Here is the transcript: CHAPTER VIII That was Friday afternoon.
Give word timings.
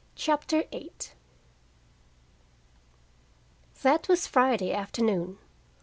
CHAPTER 0.15 0.63
VIII 0.71 0.91
That 3.83 4.07
was 4.09 4.25
Friday 4.25 4.73
afternoon. 4.73 5.37